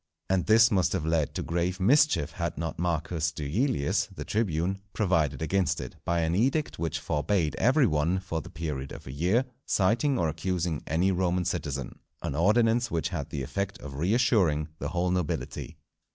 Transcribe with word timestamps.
And 0.31 0.47
this 0.47 0.71
must 0.71 0.93
have 0.93 1.05
led 1.05 1.35
to 1.35 1.43
grave 1.43 1.79
mischief 1.79 2.31
had 2.31 2.57
not 2.57 2.79
Marcus 2.79 3.31
Duilius 3.31 4.07
the 4.07 4.25
tribune 4.25 4.81
provided 4.93 5.43
against 5.43 5.79
it, 5.79 5.95
by 6.05 6.21
an 6.21 6.33
edict 6.33 6.79
which 6.79 6.97
forbade 6.97 7.53
every 7.57 7.85
one, 7.85 8.19
for 8.19 8.41
the 8.41 8.49
period 8.49 8.91
of 8.91 9.05
a 9.05 9.11
year, 9.11 9.45
citing 9.67 10.17
or 10.17 10.27
accusing 10.27 10.81
any 10.87 11.11
Roman 11.11 11.45
citizen, 11.45 11.99
an 12.23 12.33
ordinance 12.33 12.89
which 12.89 13.09
had 13.09 13.29
the 13.29 13.43
effect 13.43 13.79
of 13.79 13.93
reassuring 13.93 14.69
the 14.79 14.87
whole 14.87 15.11
nobility. 15.11 15.77